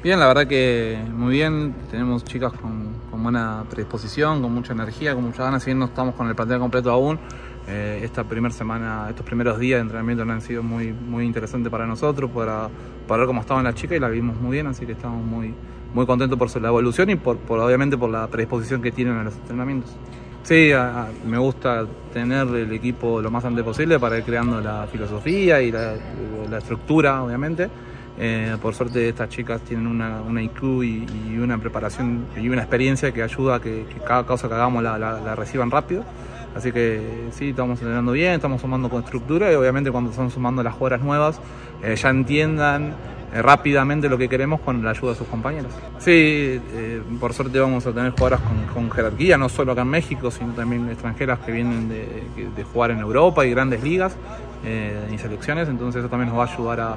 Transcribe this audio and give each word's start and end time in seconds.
Bien, 0.00 0.20
la 0.20 0.28
verdad 0.28 0.46
que 0.46 0.96
muy 1.12 1.32
bien, 1.32 1.74
tenemos 1.90 2.22
chicas 2.22 2.52
con, 2.52 2.96
buena 3.20 3.64
predisposición, 3.68 4.40
con 4.40 4.54
mucha 4.54 4.72
energía, 4.72 5.12
con 5.12 5.24
muchas 5.24 5.40
ganas, 5.40 5.64
si 5.64 5.70
bien 5.70 5.80
no 5.80 5.86
estamos 5.86 6.14
con 6.14 6.28
el 6.28 6.36
plantel 6.36 6.60
completo 6.60 6.92
aún, 6.92 7.18
eh, 7.66 7.98
esta 8.04 8.22
primera 8.22 8.54
semana, 8.54 9.06
estos 9.08 9.26
primeros 9.26 9.58
días 9.58 9.78
de 9.78 9.82
entrenamiento 9.82 10.22
han 10.22 10.40
sido 10.40 10.62
muy, 10.62 10.92
muy 10.92 11.26
interesantes 11.26 11.68
para 11.68 11.84
nosotros, 11.84 12.30
para, 12.30 12.68
para 13.08 13.18
ver 13.18 13.26
cómo 13.26 13.40
estaban 13.40 13.64
las 13.64 13.74
chicas 13.74 13.96
y 13.96 14.00
la 14.00 14.08
vimos 14.08 14.40
muy 14.40 14.52
bien, 14.52 14.68
así 14.68 14.86
que 14.86 14.92
estamos 14.92 15.20
muy, 15.20 15.52
muy 15.92 16.06
contentos 16.06 16.38
por 16.38 16.62
la 16.62 16.68
evolución 16.68 17.10
y 17.10 17.16
por, 17.16 17.36
obviamente 17.48 17.98
por 17.98 18.08
la 18.08 18.28
predisposición 18.28 18.80
que 18.80 18.92
tienen 18.92 19.18
en 19.18 19.24
los 19.24 19.34
entrenamientos. 19.34 19.90
Sí, 20.44 20.70
me 21.26 21.38
gusta 21.38 21.84
tener 22.12 22.46
el 22.46 22.72
equipo 22.72 23.20
lo 23.20 23.32
más 23.32 23.44
antes 23.44 23.64
posible 23.64 23.98
para 23.98 24.16
ir 24.16 24.22
creando 24.22 24.60
la 24.60 24.86
filosofía 24.86 25.60
y 25.60 25.72
la, 25.72 25.96
la 26.48 26.58
estructura, 26.58 27.20
obviamente. 27.20 27.68
Eh, 28.20 28.56
por 28.60 28.74
suerte 28.74 29.08
estas 29.08 29.28
chicas 29.28 29.60
tienen 29.60 29.86
una, 29.86 30.20
una 30.22 30.42
IQ 30.42 30.82
y, 30.82 31.38
una 31.38 31.56
preparación 31.58 32.26
y 32.36 32.48
una 32.48 32.62
experiencia 32.62 33.12
que 33.12 33.22
ayuda 33.22 33.56
a 33.56 33.60
que, 33.60 33.86
cada 34.04 34.26
cosa 34.26 34.48
que 34.48 34.54
hagamos 34.54 34.82
la, 34.82 35.34
reciban 35.36 35.70
rápido. 35.70 36.04
Así 36.56 36.72
que 36.72 37.28
sí, 37.30 37.50
estamos 37.50 37.78
entrenando 37.78 38.12
bien, 38.12 38.32
estamos 38.32 38.60
sumando 38.60 38.90
con 38.90 39.04
estructura 39.04 39.52
y 39.52 39.54
obviamente 39.54 39.92
cuando 39.92 40.10
están 40.10 40.30
sumando 40.30 40.62
las 40.62 40.74
jugadoras 40.74 41.02
nuevas 41.02 41.40
eh, 41.84 41.94
ya 41.94 42.08
entiendan 42.08 42.94
eh, 43.32 43.40
rápidamente 43.40 44.08
lo 44.08 44.18
que 44.18 44.28
queremos 44.28 44.60
con 44.62 44.82
la 44.82 44.90
ayuda 44.90 45.12
de 45.12 45.18
sus 45.18 45.28
compañeros. 45.28 45.72
Sí, 45.98 46.60
por 47.20 47.34
suerte 47.34 47.60
vamos 47.60 47.86
a 47.86 47.92
tener 47.92 48.10
jugadoras 48.10 48.40
con, 48.74 48.90
jerarquía, 48.90 49.38
no 49.38 49.48
solo 49.48 49.72
acá 49.72 49.82
en 49.82 49.88
México, 49.88 50.32
sino 50.32 50.52
también 50.54 50.88
extranjeras 50.88 51.38
que 51.40 51.52
vienen 51.52 51.88
de, 51.88 52.24
de 52.56 52.64
jugar 52.64 52.90
en 52.90 52.98
Europa 52.98 53.46
y 53.46 53.50
grandes 53.50 53.84
ligas 53.84 54.16
y 55.12 55.18
selecciones, 55.18 55.68
entonces 55.68 56.00
eso 56.00 56.08
también 56.08 56.30
nos 56.30 56.38
va 56.38 56.44
a 56.44 56.52
ayudar 56.52 56.80
a 56.80 56.96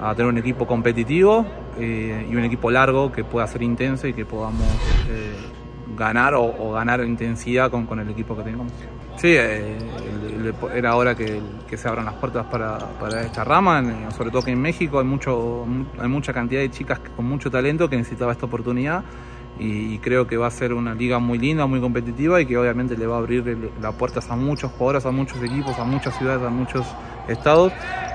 a 0.00 0.14
tener 0.14 0.30
un 0.30 0.38
equipo 0.38 0.66
competitivo 0.66 1.46
eh, 1.78 2.26
y 2.30 2.34
un 2.34 2.44
equipo 2.44 2.70
largo 2.70 3.12
que 3.12 3.24
pueda 3.24 3.46
ser 3.46 3.62
intenso 3.62 4.06
y 4.06 4.14
que 4.14 4.24
podamos 4.24 4.66
eh, 5.08 5.34
ganar 5.96 6.34
o, 6.34 6.72
ganar 6.72 7.04
intensidad 7.04 7.70
con, 7.70 7.86
con, 7.86 8.00
el 8.00 8.08
equipo 8.08 8.36
que 8.36 8.42
tengamos. 8.42 8.72
Sí, 9.16 9.34
eh, 9.36 9.76
era 10.74 10.96
hora 10.96 11.14
que, 11.14 11.40
que, 11.68 11.76
se 11.76 11.88
abran 11.88 12.06
las 12.06 12.14
puertas 12.14 12.46
para, 12.46 12.78
para, 12.78 13.22
esta 13.22 13.44
rama, 13.44 14.10
sobre 14.16 14.30
todo 14.30 14.42
que 14.42 14.52
en 14.52 14.62
México 14.62 14.98
hay, 14.98 15.04
mucho, 15.04 15.66
hay 15.98 16.08
mucha 16.08 16.32
cantidad 16.32 16.62
de 16.62 16.70
chicas 16.70 17.00
con 17.14 17.26
mucho 17.26 17.50
talento 17.50 17.90
que 17.90 17.96
necesitaba 17.96 18.32
esta 18.32 18.46
oportunidad 18.46 19.04
y, 19.58 19.98
creo 19.98 20.26
que 20.26 20.36
va 20.36 20.46
a 20.46 20.50
ser 20.50 20.72
una 20.72 20.94
liga 20.94 21.18
muy 21.18 21.38
linda, 21.38 21.66
muy 21.66 21.80
competitiva 21.80 22.40
y 22.40 22.46
que 22.46 22.56
obviamente 22.56 22.96
le 22.96 23.06
va 23.06 23.16
a 23.16 23.18
abrir 23.18 23.72
las 23.80 23.94
puertas 23.94 24.30
a 24.30 24.36
muchos 24.36 24.72
jugadores, 24.72 25.04
a 25.04 25.10
muchos 25.10 25.42
equipos, 25.42 25.78
a 25.78 25.84
muchas 25.84 26.16
ciudades, 26.16 26.42
a 26.42 26.50
muchos 26.50 26.86
estados 27.28 27.72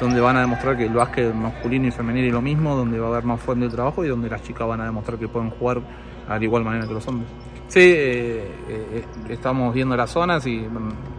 donde 0.00 0.20
van 0.20 0.36
a 0.36 0.40
demostrar 0.40 0.76
que 0.76 0.86
el 0.86 0.92
básquet 0.92 1.34
masculino 1.34 1.86
y 1.86 1.90
femenino 1.90 2.26
es 2.26 2.32
lo 2.32 2.42
mismo, 2.42 2.76
donde 2.76 2.98
va 2.98 3.06
a 3.06 3.10
haber 3.10 3.24
más 3.24 3.40
fuente 3.40 3.66
de 3.66 3.70
trabajo 3.70 4.04
y 4.04 4.08
donde 4.08 4.28
las 4.28 4.42
chicas 4.42 4.66
van 4.66 4.80
a 4.80 4.84
demostrar 4.84 5.18
que 5.18 5.28
pueden 5.28 5.50
jugar 5.50 5.80
a 6.28 6.38
la 6.38 6.44
igual 6.44 6.64
manera 6.64 6.86
que 6.86 6.94
los 6.94 7.06
hombres. 7.08 7.28
Sí, 7.68 7.80
eh, 7.80 8.50
eh, 8.68 9.04
estamos 9.28 9.74
viendo 9.74 9.94
las 9.96 10.10
zonas 10.10 10.46
y 10.46 10.66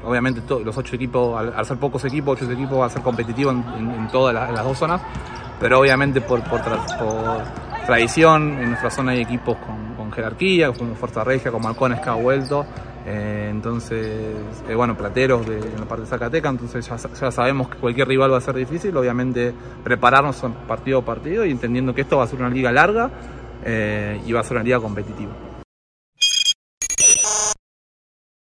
obviamente 0.03 0.41
los 0.63 0.75
ocho 0.77 0.95
equipos, 0.95 1.39
al, 1.39 1.65
ser 1.65 1.77
pocos 1.77 2.03
equipos, 2.05 2.41
ocho 2.41 2.51
equipos 2.51 2.79
va 2.79 2.87
a 2.87 2.89
ser 2.89 3.03
competitivo 3.03 3.51
en, 3.51 4.07
todas 4.11 4.33
las, 4.33 4.63
dos 4.63 4.77
zonas, 4.77 5.01
pero 5.59 5.79
obviamente 5.79 6.21
por, 6.21 6.41
por, 6.43 6.61
tradición 7.85 8.57
en 8.59 8.69
nuestra 8.69 8.89
zona 8.89 9.11
hay 9.11 9.21
equipos 9.21 9.57
con, 9.57 9.98
con 10.09 10.15
jerarquía, 10.15 10.71
como 10.71 10.95
Fuerza 10.95 11.23
Regia, 11.23 11.51
como 11.51 11.67
Halcones 11.67 11.99
que 11.99 12.09
ha 12.09 12.15
vuelto, 12.15 12.65
eh, 13.05 13.47
entonces, 13.49 14.35
eh, 14.67 14.75
bueno, 14.75 14.95
plateros 14.97 15.47
de, 15.47 15.57
en 15.57 15.79
la 15.79 15.85
parte 15.85 16.03
de 16.03 16.09
Zacateca, 16.09 16.49
entonces 16.49 16.87
ya, 16.87 17.31
sabemos 17.31 17.69
que 17.69 17.77
cualquier 17.77 18.07
rival 18.07 18.33
va 18.33 18.37
a 18.37 18.41
ser 18.41 18.55
difícil, 18.55 18.95
obviamente 18.97 19.53
prepararnos 19.83 20.43
partido 20.67 20.99
a 20.99 21.05
partido 21.05 21.45
y 21.45 21.51
entendiendo 21.51 21.93
que 21.93 22.01
esto 22.01 22.17
va 22.17 22.23
a 22.23 22.27
ser 22.27 22.39
una 22.39 22.49
liga 22.49 22.71
larga 22.71 23.09
eh, 23.63 24.21
y 24.25 24.31
va 24.31 24.41
a 24.41 24.43
ser 24.43 24.57
una 24.57 24.63
liga 24.63 24.79
competitiva. 24.79 25.31